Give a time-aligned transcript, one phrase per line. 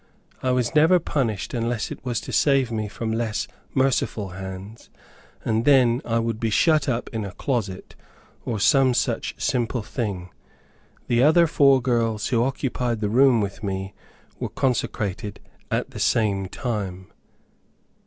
[0.41, 4.89] I was never punished unless it was to save me from less merciful hands;
[5.45, 7.93] and then I would be shut up in a closet,
[8.43, 10.31] or some such simple thing.
[11.05, 13.93] The other four girls who occupied the room with me,
[14.39, 17.09] were consecrated at the same time.